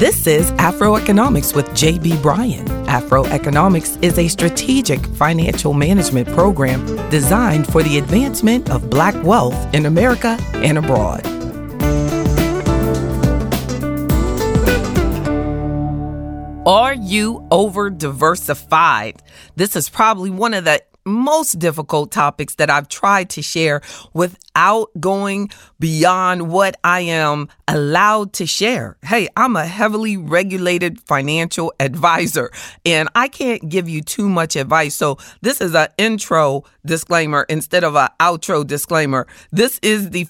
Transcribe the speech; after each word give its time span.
This 0.00 0.26
is 0.26 0.50
Afroeconomics 0.52 1.54
with 1.54 1.66
JB 1.72 2.22
Bryan. 2.22 2.64
Afroeconomics 2.86 4.02
is 4.02 4.18
a 4.18 4.28
strategic 4.28 5.04
financial 5.08 5.74
management 5.74 6.26
program 6.28 6.86
designed 7.10 7.70
for 7.70 7.82
the 7.82 7.98
advancement 7.98 8.70
of 8.70 8.88
black 8.88 9.14
wealth 9.22 9.74
in 9.74 9.84
America 9.84 10.38
and 10.54 10.78
abroad. 10.78 11.26
Are 16.66 16.94
you 16.94 17.46
over 17.50 17.90
diversified? 17.90 19.22
This 19.56 19.76
is 19.76 19.90
probably 19.90 20.30
one 20.30 20.54
of 20.54 20.64
the 20.64 20.80
most 21.04 21.58
difficult 21.58 22.12
topics 22.12 22.54
that 22.56 22.70
I've 22.70 22.88
tried 22.88 23.30
to 23.30 23.42
share 23.42 23.80
without 24.12 24.90
going 24.98 25.50
beyond 25.78 26.50
what 26.50 26.76
I 26.84 27.00
am 27.00 27.48
allowed 27.68 28.32
to 28.34 28.46
share. 28.46 28.96
Hey, 29.02 29.28
I'm 29.36 29.56
a 29.56 29.66
heavily 29.66 30.16
regulated 30.16 31.00
financial 31.00 31.72
advisor 31.80 32.50
and 32.84 33.08
I 33.14 33.28
can't 33.28 33.68
give 33.68 33.88
you 33.88 34.02
too 34.02 34.28
much 34.28 34.56
advice. 34.56 34.94
So 34.94 35.18
this 35.40 35.60
is 35.60 35.74
an 35.74 35.88
intro 35.98 36.64
disclaimer 36.84 37.46
instead 37.48 37.84
of 37.84 37.96
an 37.96 38.08
outro 38.18 38.66
disclaimer. 38.66 39.26
This 39.50 39.78
is 39.82 40.10
the 40.10 40.26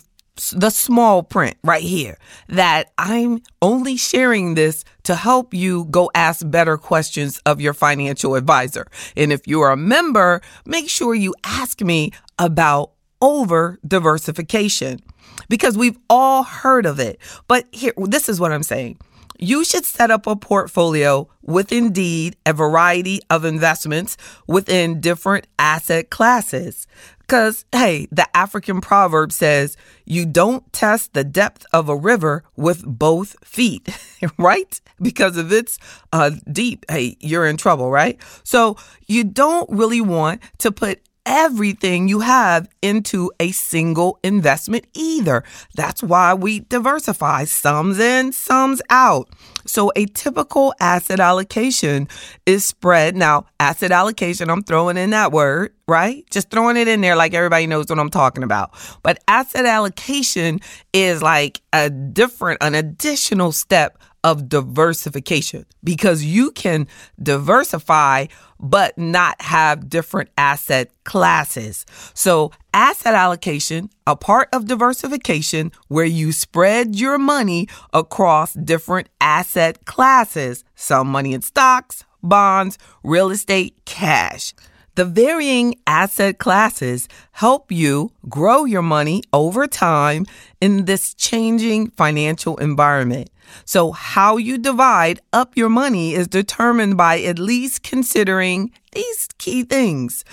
the 0.48 0.70
small 0.70 1.22
print 1.22 1.56
right 1.62 1.82
here 1.82 2.18
that 2.48 2.92
I'm 2.98 3.42
only 3.60 3.96
sharing 3.96 4.54
this 4.54 4.84
to 5.04 5.14
help 5.14 5.54
you 5.54 5.84
go 5.86 6.10
ask 6.14 6.48
better 6.48 6.76
questions 6.76 7.38
of 7.46 7.60
your 7.60 7.74
financial 7.74 8.34
advisor. 8.34 8.86
And 9.16 9.32
if 9.32 9.46
you're 9.46 9.70
a 9.70 9.76
member, 9.76 10.40
make 10.64 10.88
sure 10.88 11.14
you 11.14 11.34
ask 11.44 11.80
me 11.80 12.12
about 12.38 12.92
over 13.20 13.78
diversification 13.86 15.00
because 15.48 15.76
we've 15.76 15.98
all 16.08 16.42
heard 16.42 16.86
of 16.86 16.98
it. 16.98 17.18
But 17.46 17.66
here, 17.72 17.92
this 17.96 18.28
is 18.28 18.40
what 18.40 18.52
I'm 18.52 18.62
saying. 18.62 18.98
You 19.42 19.64
should 19.64 19.86
set 19.86 20.10
up 20.10 20.26
a 20.26 20.36
portfolio 20.36 21.26
with 21.40 21.72
indeed 21.72 22.36
a 22.44 22.52
variety 22.52 23.20
of 23.30 23.46
investments 23.46 24.18
within 24.46 25.00
different 25.00 25.46
asset 25.58 26.10
classes. 26.10 26.86
Because, 27.20 27.64
hey, 27.72 28.06
the 28.12 28.26
African 28.36 28.82
proverb 28.82 29.32
says, 29.32 29.78
you 30.04 30.26
don't 30.26 30.70
test 30.74 31.14
the 31.14 31.24
depth 31.24 31.64
of 31.72 31.88
a 31.88 31.96
river 31.96 32.44
with 32.54 32.84
both 32.84 33.34
feet, 33.42 33.88
right? 34.38 34.78
Because 35.00 35.38
if 35.38 35.50
it's 35.50 35.78
uh, 36.12 36.32
deep, 36.52 36.84
hey, 36.90 37.16
you're 37.20 37.46
in 37.46 37.56
trouble, 37.56 37.90
right? 37.90 38.20
So 38.42 38.76
you 39.06 39.24
don't 39.24 39.70
really 39.70 40.02
want 40.02 40.42
to 40.58 40.70
put 40.70 41.00
everything 41.30 42.08
you 42.08 42.18
have 42.18 42.68
into 42.82 43.30
a 43.38 43.52
single 43.52 44.18
investment 44.24 44.84
either. 44.94 45.44
That's 45.76 46.02
why 46.02 46.34
we 46.34 46.60
diversify, 46.60 47.44
sums 47.44 48.00
in, 48.00 48.32
sums 48.32 48.82
out. 48.90 49.28
So 49.64 49.92
a 49.94 50.06
typical 50.06 50.74
asset 50.80 51.20
allocation 51.20 52.08
is 52.46 52.64
spread. 52.64 53.14
Now, 53.14 53.46
asset 53.60 53.92
allocation, 53.92 54.50
I'm 54.50 54.64
throwing 54.64 54.96
in 54.96 55.10
that 55.10 55.30
word, 55.30 55.72
right? 55.86 56.24
Just 56.30 56.50
throwing 56.50 56.76
it 56.76 56.88
in 56.88 57.00
there 57.00 57.14
like 57.14 57.32
everybody 57.32 57.68
knows 57.68 57.86
what 57.88 58.00
I'm 58.00 58.10
talking 58.10 58.42
about. 58.42 58.72
But 59.04 59.22
asset 59.28 59.66
allocation 59.66 60.58
is 60.92 61.22
like 61.22 61.60
a 61.72 61.90
different, 61.90 62.60
an 62.60 62.74
additional 62.74 63.52
step 63.52 63.98
of 64.22 64.48
diversification 64.48 65.66
because 65.82 66.24
you 66.24 66.50
can 66.50 66.86
diversify 67.22 68.26
but 68.58 68.96
not 68.98 69.40
have 69.40 69.88
different 69.88 70.28
asset 70.36 70.90
classes. 71.04 71.86
So, 72.12 72.52
asset 72.74 73.14
allocation, 73.14 73.88
a 74.06 74.16
part 74.16 74.48
of 74.52 74.66
diversification 74.66 75.72
where 75.88 76.04
you 76.04 76.32
spread 76.32 76.94
your 76.94 77.16
money 77.16 77.68
across 77.94 78.52
different 78.52 79.08
asset 79.20 79.86
classes, 79.86 80.62
some 80.74 81.08
money 81.08 81.32
in 81.32 81.40
stocks, 81.40 82.04
bonds, 82.22 82.76
real 83.02 83.30
estate, 83.30 83.80
cash. 83.86 84.52
The 84.96 85.04
varying 85.04 85.76
asset 85.86 86.38
classes 86.38 87.08
help 87.32 87.70
you 87.70 88.12
grow 88.28 88.64
your 88.64 88.82
money 88.82 89.22
over 89.32 89.66
time 89.66 90.26
in 90.60 90.84
this 90.84 91.14
changing 91.14 91.90
financial 91.90 92.56
environment. 92.56 93.30
So, 93.64 93.92
how 93.92 94.36
you 94.36 94.58
divide 94.58 95.20
up 95.32 95.56
your 95.56 95.68
money 95.68 96.14
is 96.14 96.28
determined 96.28 96.96
by 96.96 97.20
at 97.20 97.38
least 97.38 97.82
considering 97.82 98.72
these 98.92 99.28
key 99.38 99.62
things. 99.64 100.24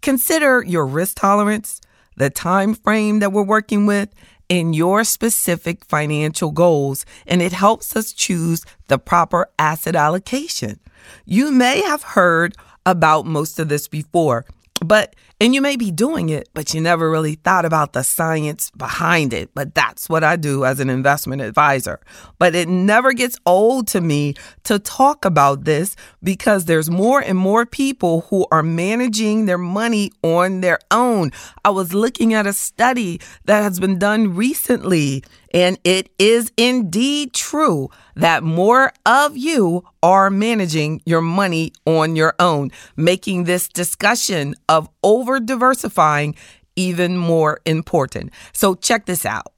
Consider 0.00 0.62
your 0.62 0.86
risk 0.86 1.16
tolerance, 1.16 1.80
the 2.16 2.30
time 2.30 2.74
frame 2.74 3.20
that 3.20 3.32
we're 3.32 3.42
working 3.42 3.86
with, 3.86 4.10
and 4.50 4.74
your 4.76 5.04
specific 5.04 5.84
financial 5.86 6.50
goals, 6.50 7.06
and 7.26 7.40
it 7.40 7.52
helps 7.52 7.96
us 7.96 8.12
choose 8.12 8.64
the 8.88 8.98
proper 8.98 9.48
asset 9.58 9.96
allocation. 9.96 10.78
You 11.24 11.50
may 11.50 11.80
have 11.82 12.02
heard 12.02 12.54
about 12.86 13.26
most 13.26 13.58
of 13.58 13.68
this 13.68 13.88
before, 13.88 14.44
but 14.84 15.14
and 15.40 15.52
you 15.52 15.60
may 15.60 15.76
be 15.76 15.90
doing 15.90 16.28
it, 16.28 16.48
but 16.54 16.72
you 16.72 16.80
never 16.80 17.10
really 17.10 17.34
thought 17.34 17.64
about 17.64 17.92
the 17.92 18.04
science 18.04 18.70
behind 18.70 19.32
it. 19.32 19.50
But 19.52 19.74
that's 19.74 20.08
what 20.08 20.22
I 20.22 20.36
do 20.36 20.64
as 20.64 20.78
an 20.78 20.88
investment 20.88 21.42
advisor. 21.42 22.00
But 22.38 22.54
it 22.54 22.68
never 22.68 23.12
gets 23.12 23.36
old 23.44 23.88
to 23.88 24.00
me 24.00 24.34
to 24.62 24.78
talk 24.78 25.24
about 25.24 25.64
this 25.64 25.96
because 26.22 26.66
there's 26.66 26.88
more 26.88 27.20
and 27.20 27.36
more 27.36 27.66
people 27.66 28.22
who 28.30 28.46
are 28.52 28.62
managing 28.62 29.46
their 29.46 29.58
money 29.58 30.12
on 30.22 30.60
their 30.60 30.78
own. 30.90 31.32
I 31.64 31.70
was 31.70 31.92
looking 31.92 32.32
at 32.32 32.46
a 32.46 32.52
study 32.52 33.20
that 33.44 33.62
has 33.62 33.80
been 33.80 33.98
done 33.98 34.36
recently, 34.36 35.24
and 35.54 35.78
it 35.84 36.10
is 36.18 36.52
indeed 36.56 37.32
true 37.32 37.88
that 38.16 38.42
more 38.42 38.92
of 39.06 39.36
you 39.36 39.84
are 40.02 40.28
managing 40.28 41.00
your 41.06 41.22
money 41.22 41.72
on 41.86 42.16
your 42.16 42.34
own, 42.40 42.72
making 42.96 43.44
this 43.44 43.68
discussion 43.68 44.56
of 44.68 44.88
over 45.04 45.38
diversifying 45.38 46.34
even 46.76 47.16
more 47.16 47.60
important. 47.64 48.32
So 48.52 48.74
check 48.74 49.06
this 49.06 49.24
out. 49.24 49.52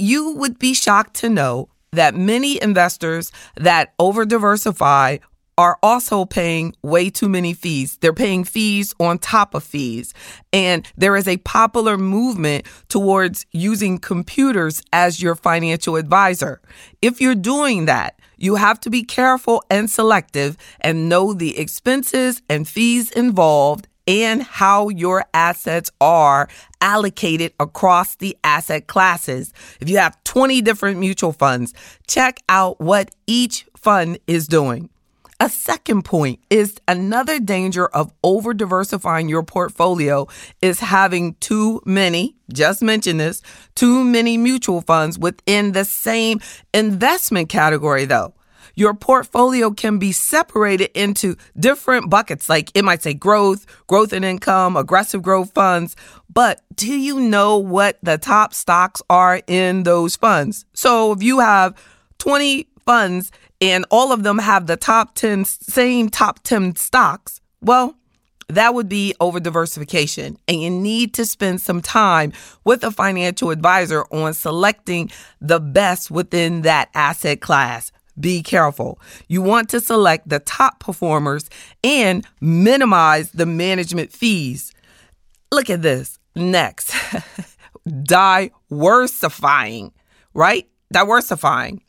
You 0.00 0.32
would 0.32 0.58
be 0.58 0.74
shocked 0.74 1.14
to 1.20 1.28
know 1.28 1.68
that 1.92 2.14
many 2.14 2.60
investors 2.60 3.30
that 3.56 3.94
over 3.98 4.24
diversify 4.26 5.18
are 5.58 5.78
also 5.82 6.24
paying 6.24 6.74
way 6.82 7.08
too 7.08 7.28
many 7.28 7.54
fees. 7.54 7.96
They're 8.00 8.12
paying 8.12 8.44
fees 8.44 8.94
on 9.00 9.18
top 9.18 9.54
of 9.54 9.64
fees. 9.64 10.12
And 10.52 10.86
there 10.96 11.16
is 11.16 11.26
a 11.26 11.38
popular 11.38 11.96
movement 11.96 12.66
towards 12.88 13.46
using 13.52 13.98
computers 13.98 14.82
as 14.92 15.22
your 15.22 15.34
financial 15.34 15.96
advisor. 15.96 16.60
If 17.00 17.20
you're 17.20 17.34
doing 17.34 17.86
that, 17.86 18.20
you 18.36 18.56
have 18.56 18.78
to 18.80 18.90
be 18.90 19.02
careful 19.02 19.64
and 19.70 19.90
selective 19.90 20.58
and 20.80 21.08
know 21.08 21.32
the 21.32 21.58
expenses 21.58 22.42
and 22.50 22.68
fees 22.68 23.10
involved 23.10 23.88
and 24.06 24.42
how 24.42 24.88
your 24.88 25.24
assets 25.34 25.90
are 26.00 26.48
allocated 26.80 27.52
across 27.58 28.16
the 28.16 28.36
asset 28.44 28.86
classes. 28.86 29.52
If 29.80 29.88
you 29.88 29.96
have 29.96 30.22
20 30.24 30.60
different 30.60 31.00
mutual 31.00 31.32
funds, 31.32 31.72
check 32.06 32.38
out 32.48 32.80
what 32.80 33.10
each 33.26 33.66
fund 33.76 34.18
is 34.26 34.46
doing. 34.46 34.90
A 35.38 35.50
second 35.50 36.04
point 36.04 36.40
is 36.48 36.80
another 36.88 37.38
danger 37.38 37.86
of 37.88 38.10
over 38.24 38.54
diversifying 38.54 39.28
your 39.28 39.42
portfolio 39.42 40.26
is 40.62 40.80
having 40.80 41.34
too 41.34 41.82
many, 41.84 42.36
just 42.50 42.80
mention 42.80 43.18
this, 43.18 43.42
too 43.74 44.02
many 44.02 44.38
mutual 44.38 44.80
funds 44.80 45.18
within 45.18 45.72
the 45.72 45.84
same 45.84 46.40
investment 46.72 47.50
category 47.50 48.06
though 48.06 48.32
your 48.76 48.94
portfolio 48.94 49.70
can 49.70 49.98
be 49.98 50.12
separated 50.12 50.90
into 50.94 51.34
different 51.58 52.10
buckets. 52.10 52.48
Like 52.48 52.70
it 52.74 52.84
might 52.84 53.02
say 53.02 53.14
growth, 53.14 53.66
growth 53.86 54.12
and 54.12 54.24
income, 54.24 54.76
aggressive 54.76 55.22
growth 55.22 55.52
funds. 55.52 55.96
But 56.32 56.60
do 56.74 56.94
you 56.94 57.18
know 57.18 57.56
what 57.56 57.98
the 58.02 58.18
top 58.18 58.52
stocks 58.52 59.00
are 59.08 59.40
in 59.46 59.84
those 59.84 60.14
funds? 60.16 60.66
So 60.74 61.12
if 61.12 61.22
you 61.22 61.40
have 61.40 61.74
20 62.18 62.68
funds 62.84 63.32
and 63.60 63.84
all 63.90 64.12
of 64.12 64.22
them 64.22 64.38
have 64.38 64.66
the 64.66 64.76
top 64.76 65.14
10, 65.14 65.44
same 65.44 66.08
top 66.08 66.42
10 66.42 66.76
stocks, 66.76 67.40
well, 67.60 67.96
That 68.48 68.74
would 68.74 68.88
be 68.88 69.12
over 69.18 69.40
diversification. 69.40 70.38
And 70.46 70.62
you 70.62 70.70
need 70.70 71.14
to 71.14 71.26
spend 71.26 71.60
some 71.60 71.82
time 71.82 72.32
with 72.64 72.84
a 72.84 72.92
financial 72.92 73.50
advisor 73.50 74.04
on 74.12 74.34
selecting 74.34 75.10
the 75.40 75.58
best 75.58 76.12
within 76.12 76.62
that 76.62 76.88
asset 76.94 77.40
class. 77.40 77.90
Be 78.18 78.42
careful. 78.42 79.00
You 79.28 79.42
want 79.42 79.68
to 79.70 79.80
select 79.80 80.28
the 80.28 80.38
top 80.38 80.78
performers 80.78 81.50
and 81.82 82.24
minimize 82.40 83.32
the 83.32 83.46
management 83.46 84.12
fees. 84.12 84.72
Look 85.50 85.68
at 85.68 85.82
this. 85.82 86.18
Next, 86.36 86.90
diworsifying, 87.88 89.90
right? 90.34 90.68
Diworsifying. 90.94 91.80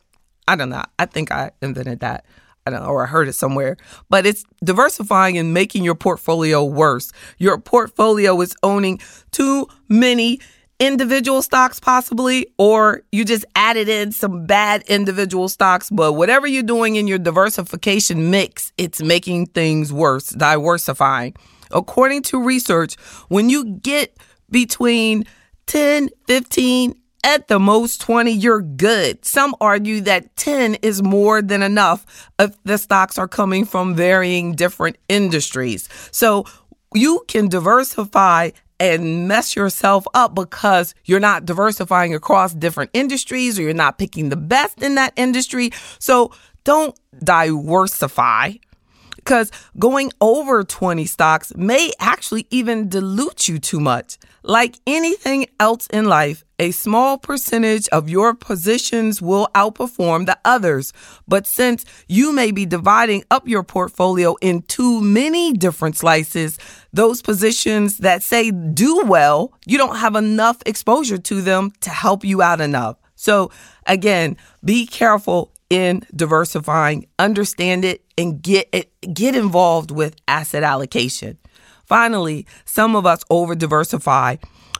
I 0.47 0.55
don't 0.55 0.69
know. 0.69 0.83
I 0.97 1.05
think 1.05 1.31
I 1.31 1.51
invented 1.61 1.99
that. 1.99 2.25
I 2.65 2.69
don't 2.69 2.81
know, 2.83 2.89
or 2.89 3.03
I 3.03 3.05
heard 3.05 3.29
it 3.29 3.33
somewhere, 3.33 3.77
but 4.09 4.25
it's 4.25 4.44
diworsifying 4.65 5.39
and 5.39 5.53
making 5.53 5.85
your 5.85 5.95
portfolio 5.95 6.65
worse. 6.65 7.13
Your 7.38 7.57
portfolio 7.57 8.41
is 8.41 8.53
owning 8.61 8.99
too 9.31 9.67
many 9.88 10.41
individual 10.79 11.41
stocks, 11.41 11.79
possibly, 11.79 12.47
or 12.57 13.03
you 13.11 13.23
just 13.23 13.45
added 13.55 13.88
in 13.88 14.11
some 14.11 14.45
bad 14.45 14.83
individual 14.88 15.47
stocks. 15.47 15.89
But 15.89 16.13
whatever 16.13 16.45
you're 16.45 16.61
doing 16.61 16.97
in 16.97 17.07
your 17.07 17.19
diversification 17.19 18.29
mix, 18.29 18.73
it's 18.77 19.01
making 19.01 19.47
things 19.47 19.94
worse, 19.94 20.33
diworsifying. 20.33 21.38
According 21.71 22.23
to 22.23 22.44
research, 22.44 22.95
when 23.29 23.49
you 23.49 23.77
get 23.81 24.17
between 24.49 25.23
10, 25.67 26.09
15, 26.27 26.95
at 27.27 27.50
the 27.50 27.59
most 27.59 28.00
20, 28.00 28.31
you're 28.31 28.62
good. 28.62 29.25
Some 29.25 29.53
argue 29.59 30.00
that 30.01 30.33
10 30.38 30.75
is 30.75 31.03
more 31.03 31.41
than 31.41 31.62
enough 31.62 32.31
if 32.39 32.56
the 32.63 32.77
stocks 32.77 33.18
are 33.18 33.27
coming 33.27 33.65
from 33.65 33.95
varying 33.95 34.53
different 34.53 34.97
industries. 35.09 35.89
So 36.12 36.45
you 36.94 37.25
can 37.27 37.50
diversify 37.50 38.51
and 38.79 39.27
mess 39.27 39.57
yourself 39.57 40.07
up 40.13 40.35
because 40.35 40.95
you're 41.03 41.19
not 41.19 41.44
diversifying 41.44 42.15
across 42.15 42.53
different 42.53 42.91
industries 42.94 43.59
or 43.59 43.63
you're 43.63 43.73
not 43.73 43.97
picking 43.97 44.30
the 44.30 44.38
best 44.38 44.81
in 44.81 44.95
that 44.95 45.12
industry. 45.18 45.71
So 46.00 46.31
don't 46.63 46.97
diversify 47.21 48.53
because 49.27 49.51
going 49.77 50.09
over 50.21 50.63
20 50.63 51.06
stocks 51.06 51.53
may 51.57 51.91
actually 52.00 52.47
even 52.50 52.88
dilute 52.88 53.50
you 53.50 53.59
too 53.59 53.81
much. 53.81 54.18
Like 54.41 54.77
anything 54.88 55.47
else 55.59 55.85
in 55.88 56.06
life, 56.06 56.45
a 56.59 56.71
small 56.71 57.18
percentage 57.18 57.89
of 57.89 58.07
your 58.07 58.33
positions 58.33 59.21
will 59.21 59.50
outperform 59.53 60.27
the 60.27 60.38
others. 60.45 60.94
But 61.27 61.45
since 61.45 61.83
you 62.07 62.31
may 62.31 62.51
be 62.51 62.65
dividing 62.65 63.25
up 63.29 63.50
your 63.50 63.63
portfolio 63.63 64.38
in 64.39 64.62
too 64.62 65.01
many 65.01 65.51
different 65.51 65.97
slices, 65.97 66.57
those 66.94 67.21
positions 67.21 67.97
that 67.97 68.23
say 68.23 68.51
do 68.51 69.03
well, 69.06 69.51
you 69.65 69.77
don't 69.77 69.97
have 69.97 70.15
enough 70.15 70.63
exposure 70.65 71.18
to 71.18 71.41
them 71.41 71.73
to 71.81 71.89
help 71.89 72.23
you 72.23 72.41
out 72.41 72.62
enough. 72.62 72.95
So 73.18 73.51
again, 73.85 74.38
be 74.63 74.85
careful 74.85 75.51
in 75.69 76.03
diversifying, 76.15 77.07
understand 77.19 77.85
it 77.85 78.03
and 78.17 78.41
get 78.41 78.69
it, 78.71 78.91
get 79.13 79.35
involved 79.35 79.91
with 79.91 80.15
asset 80.27 80.63
allocation. 80.63 81.37
Finally, 81.85 82.45
some 82.65 82.95
of 82.95 83.05
us 83.05 83.23
over 83.29 83.55
diversify 83.55 84.35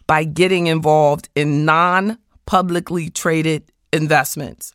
by 0.07 0.24
getting 0.24 0.68
involved 0.68 1.30
in 1.36 1.66
non 1.66 2.18
publicly 2.45 3.10
traded 3.10 3.63
investments. 3.92 4.74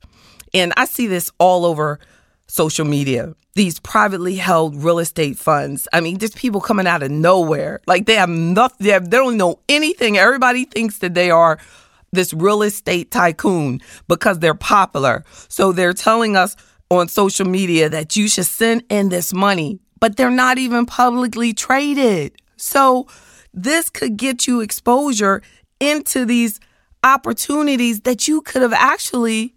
And 0.54 0.72
I 0.76 0.84
see 0.84 1.06
this 1.06 1.30
all 1.38 1.64
over 1.64 1.98
social 2.46 2.84
media. 2.84 3.34
These 3.54 3.80
privately 3.80 4.36
held 4.36 4.82
real 4.82 4.98
estate 4.98 5.36
funds. 5.38 5.88
I 5.92 6.00
mean, 6.00 6.18
just 6.18 6.36
people 6.36 6.60
coming 6.60 6.86
out 6.86 7.02
of 7.02 7.10
nowhere. 7.10 7.80
Like 7.86 8.06
they 8.06 8.14
have 8.14 8.28
nothing, 8.28 8.86
they, 8.86 8.92
have, 8.92 9.10
they 9.10 9.16
don't 9.16 9.36
know 9.36 9.60
anything. 9.68 10.16
Everybody 10.16 10.64
thinks 10.64 10.98
that 10.98 11.14
they 11.14 11.30
are 11.30 11.58
this 12.12 12.34
real 12.34 12.62
estate 12.62 13.10
tycoon 13.10 13.80
because 14.06 14.38
they're 14.38 14.54
popular. 14.54 15.24
So 15.48 15.72
they're 15.72 15.94
telling 15.94 16.36
us 16.36 16.56
on 16.90 17.08
social 17.08 17.46
media 17.46 17.88
that 17.88 18.16
you 18.16 18.28
should 18.28 18.46
send 18.46 18.84
in 18.90 19.08
this 19.08 19.32
money, 19.32 19.80
but 19.98 20.16
they're 20.16 20.30
not 20.30 20.58
even 20.58 20.84
publicly 20.84 21.54
traded. 21.54 22.34
So 22.56 23.06
this 23.54 23.88
could 23.88 24.18
get 24.18 24.46
you 24.46 24.60
exposure 24.60 25.42
into 25.80 26.26
these 26.26 26.60
opportunities 27.02 28.02
that 28.02 28.28
you 28.28 28.42
could 28.42 28.62
have 28.62 28.74
actually 28.74 29.54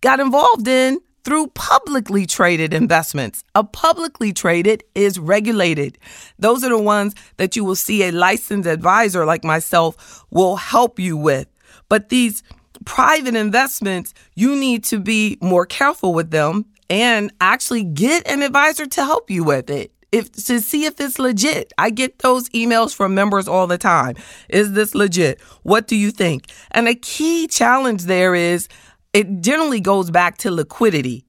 got 0.00 0.20
involved 0.20 0.68
in 0.68 1.00
through 1.24 1.48
publicly 1.48 2.24
traded 2.24 2.72
investments. 2.72 3.42
A 3.56 3.64
publicly 3.64 4.32
traded 4.32 4.84
is 4.94 5.18
regulated. 5.18 5.98
Those 6.38 6.62
are 6.62 6.70
the 6.70 6.80
ones 6.80 7.14
that 7.36 7.56
you 7.56 7.64
will 7.64 7.74
see 7.74 8.04
a 8.04 8.12
licensed 8.12 8.68
advisor 8.68 9.26
like 9.26 9.44
myself 9.44 10.24
will 10.30 10.56
help 10.56 10.98
you 10.98 11.16
with. 11.16 11.48
But 11.88 12.08
these 12.08 12.42
private 12.84 13.34
investments, 13.34 14.14
you 14.34 14.56
need 14.56 14.84
to 14.84 14.98
be 14.98 15.38
more 15.40 15.66
careful 15.66 16.14
with 16.14 16.30
them 16.30 16.66
and 16.90 17.32
actually 17.40 17.84
get 17.84 18.26
an 18.26 18.42
advisor 18.42 18.86
to 18.86 19.04
help 19.04 19.30
you 19.30 19.44
with 19.44 19.70
it. 19.70 19.92
If 20.10 20.32
to 20.46 20.60
see 20.60 20.86
if 20.86 20.98
it's 21.00 21.18
legit. 21.18 21.72
I 21.76 21.90
get 21.90 22.20
those 22.20 22.48
emails 22.50 22.94
from 22.94 23.14
members 23.14 23.46
all 23.46 23.66
the 23.66 23.76
time. 23.76 24.16
Is 24.48 24.72
this 24.72 24.94
legit? 24.94 25.38
What 25.64 25.86
do 25.86 25.96
you 25.96 26.10
think? 26.10 26.46
And 26.70 26.88
a 26.88 26.94
key 26.94 27.46
challenge 27.46 28.04
there 28.04 28.34
is 28.34 28.68
it 29.12 29.42
generally 29.42 29.80
goes 29.80 30.10
back 30.10 30.38
to 30.38 30.50
liquidity. 30.50 31.24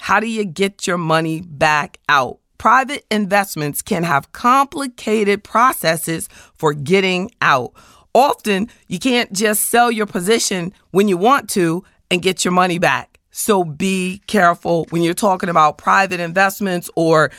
How 0.00 0.18
do 0.18 0.26
you 0.26 0.44
get 0.44 0.86
your 0.86 0.98
money 0.98 1.42
back 1.42 1.98
out? 2.08 2.38
Private 2.56 3.04
investments 3.10 3.82
can 3.82 4.02
have 4.02 4.32
complicated 4.32 5.44
processes 5.44 6.28
for 6.54 6.72
getting 6.72 7.30
out. 7.42 7.72
Often, 8.14 8.68
you 8.88 8.98
can't 8.98 9.32
just 9.32 9.70
sell 9.70 9.90
your 9.90 10.06
position 10.06 10.72
when 10.90 11.08
you 11.08 11.16
want 11.16 11.48
to 11.50 11.84
and 12.10 12.20
get 12.20 12.44
your 12.44 12.52
money 12.52 12.78
back. 12.78 13.18
So 13.30 13.64
be 13.64 14.20
careful 14.26 14.86
when 14.90 15.02
you're 15.02 15.14
talking 15.14 15.48
about 15.48 15.78
private 15.78 16.20
investments 16.20 16.90
or 16.94 17.30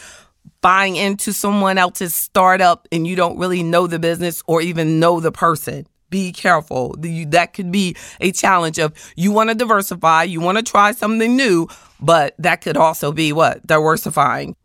buying 0.62 0.96
into 0.96 1.32
someone 1.34 1.78
else's 1.78 2.16
startup 2.16 2.88
and 2.92 3.06
you 3.06 3.16
don't 3.16 3.38
really 3.38 3.62
know 3.62 3.86
the 3.86 4.00
business 4.00 4.42
or 4.48 4.62
even 4.62 5.00
know 5.00 5.20
the 5.20 5.32
person. 5.32 5.86
Be 6.10 6.32
careful. 6.32 6.96
That 6.98 7.54
could 7.54 7.72
be 7.72 7.96
a 8.20 8.32
challenge 8.32 8.80
of 8.80 8.94
you 9.16 9.32
want 9.32 9.50
to 9.50 9.56
diversify, 9.56 10.24
you 10.24 10.42
want 10.42 10.58
to 10.58 10.64
try 10.64 10.92
something 10.92 11.36
new, 11.36 11.68
but 12.00 12.34
that 12.40 12.62
could 12.62 12.78
also 12.78 13.12
be 13.12 13.32
what? 13.32 13.66
Diworsifying. 13.68 14.56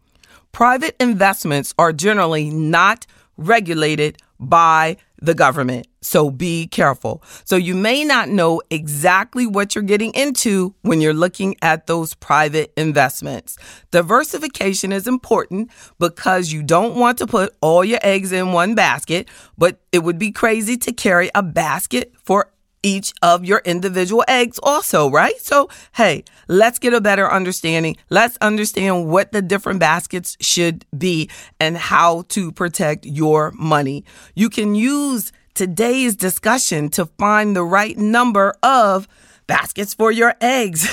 Private 0.52 0.96
investments 1.00 1.74
are 1.78 1.92
generally 1.92 2.48
not 2.48 3.06
regulated 3.36 4.18
by 4.40 4.96
the 5.20 5.34
government. 5.34 5.86
So 6.00 6.30
be 6.30 6.66
careful. 6.66 7.22
So 7.44 7.56
you 7.56 7.74
may 7.74 8.04
not 8.04 8.28
know 8.28 8.62
exactly 8.70 9.46
what 9.46 9.74
you're 9.74 9.82
getting 9.82 10.12
into 10.12 10.74
when 10.82 11.00
you're 11.00 11.12
looking 11.12 11.56
at 11.60 11.86
those 11.86 12.14
private 12.14 12.72
investments. 12.76 13.56
Diversification 13.90 14.92
is 14.92 15.06
important 15.06 15.70
because 15.98 16.52
you 16.52 16.62
don't 16.62 16.96
want 16.96 17.18
to 17.18 17.26
put 17.26 17.56
all 17.60 17.84
your 17.84 17.98
eggs 18.02 18.32
in 18.32 18.52
one 18.52 18.74
basket, 18.74 19.28
but 19.56 19.80
it 19.92 20.00
would 20.00 20.18
be 20.18 20.30
crazy 20.30 20.76
to 20.76 20.92
carry 20.92 21.30
a 21.34 21.42
basket 21.42 22.12
for 22.24 22.50
each 22.82 23.12
of 23.22 23.44
your 23.44 23.60
individual 23.64 24.24
eggs 24.28 24.58
also, 24.62 25.10
right? 25.10 25.38
So, 25.40 25.68
hey, 25.94 26.24
let's 26.48 26.78
get 26.78 26.94
a 26.94 27.00
better 27.00 27.30
understanding. 27.30 27.96
Let's 28.10 28.36
understand 28.40 29.08
what 29.08 29.32
the 29.32 29.42
different 29.42 29.80
baskets 29.80 30.36
should 30.40 30.84
be 30.96 31.30
and 31.58 31.76
how 31.76 32.22
to 32.28 32.52
protect 32.52 33.04
your 33.04 33.52
money. 33.52 34.04
You 34.34 34.50
can 34.50 34.74
use 34.74 35.32
today's 35.54 36.14
discussion 36.14 36.88
to 36.90 37.06
find 37.18 37.56
the 37.56 37.64
right 37.64 37.96
number 37.96 38.54
of 38.62 39.08
baskets 39.48 39.94
for 39.94 40.12
your 40.12 40.34
eggs, 40.40 40.86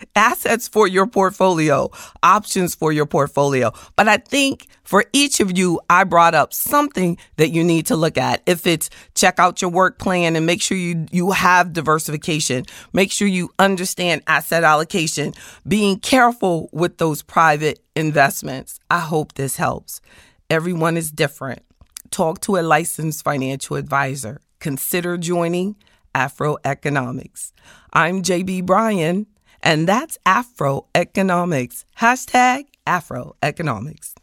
assets 0.16 0.66
for 0.66 0.88
your 0.88 1.06
portfolio, 1.06 1.88
options 2.24 2.74
for 2.74 2.90
your 2.90 3.06
portfolio. 3.06 3.72
But 3.94 4.08
I 4.08 4.16
think 4.16 4.66
for 4.82 5.04
each 5.12 5.38
of 5.38 5.56
you, 5.56 5.80
I 5.88 6.02
brought 6.02 6.34
up 6.34 6.52
something 6.52 7.16
that 7.36 7.50
you 7.50 7.62
need 7.62 7.86
to 7.86 7.96
look 7.96 8.18
at. 8.18 8.42
If 8.46 8.66
it's 8.66 8.90
check 9.14 9.38
out 9.38 9.62
your 9.62 9.70
work 9.70 10.00
plan 10.00 10.34
and 10.34 10.44
make 10.44 10.60
sure 10.60 10.76
you, 10.76 11.06
you 11.12 11.30
have 11.30 11.72
diversification, 11.72 12.64
make 12.92 13.12
sure 13.12 13.28
you 13.28 13.50
understand 13.60 14.22
asset 14.26 14.64
allocation, 14.64 15.34
being 15.68 16.00
careful 16.00 16.68
with 16.72 16.98
those 16.98 17.22
private 17.22 17.78
investments. 17.94 18.80
I 18.90 18.98
hope 18.98 19.34
this 19.34 19.56
helps. 19.56 20.00
Everyone 20.48 20.96
is 20.96 21.12
different. 21.12 21.62
Talk 22.10 22.40
to 22.40 22.56
a 22.56 22.62
licensed 22.62 23.22
financial 23.22 23.76
advisor. 23.76 24.40
Consider 24.58 25.16
joining 25.16 25.76
Afro 26.14 26.56
Economics. 26.64 27.52
I'm 27.92 28.22
JB 28.22 28.66
Bryan, 28.66 29.26
and 29.62 29.86
that's 29.88 30.18
Afro 30.26 30.86
Economics. 30.94 31.84
Hashtag 31.98 32.64
Afro 32.86 33.36
Economics. 33.42 34.14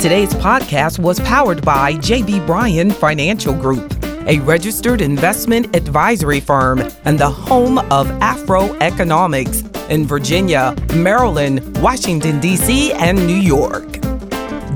Today's 0.00 0.32
podcast 0.34 0.98
was 0.98 1.20
powered 1.20 1.62
by 1.62 1.92
JB 1.94 2.46
Bryan 2.46 2.90
Financial 2.90 3.52
Group, 3.52 3.92
a 4.26 4.38
registered 4.40 5.02
investment 5.02 5.76
advisory 5.76 6.40
firm 6.40 6.82
and 7.04 7.18
the 7.18 7.28
home 7.28 7.78
of 7.90 8.10
Afro 8.22 8.74
Economics 8.78 9.62
in 9.90 10.06
Virginia, 10.06 10.74
Maryland, 10.94 11.76
Washington, 11.82 12.40
D.C., 12.40 12.92
and 12.94 13.26
New 13.26 13.34
York. 13.36 14.00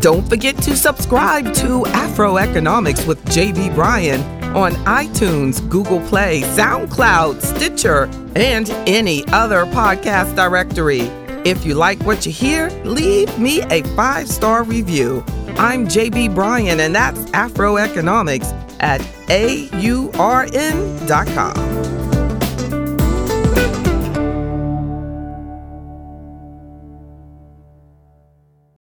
Don't 0.01 0.29
forget 0.29 0.57
to 0.59 0.77
subscribe 0.77 1.55
to 1.55 1.87
Afro 1.87 2.37
Economics 2.37 3.07
with 3.07 3.25
JB 3.25 3.75
Bryan 3.75 4.44
on 4.55 4.73
iTunes, 4.87 5.69
Google 5.69 6.01
Play, 6.09 6.43
SoundCloud, 6.43 7.41
Stitcher, 7.43 8.05
and 8.37 8.71
any 8.89 9.25
other 9.29 9.67
podcast 9.67 10.35
directory. 10.37 11.03
If 11.45 11.67
you 11.67 11.75
like 11.75 12.01
what 12.05 12.25
you 12.25 12.33
hear, 12.33 12.71
leave 12.85 13.39
me 13.39 13.63
a 13.71 13.83
five 13.95 14.29
star 14.29 14.63
review. 14.63 15.25
I'm 15.57 15.87
JB 15.87 16.35
Bryan, 16.35 16.81
and 16.81 16.95
that's 16.95 17.21
Afro 17.33 17.77
Economics 17.77 18.53
at 18.81 19.01
aurn.com. 20.19 21.55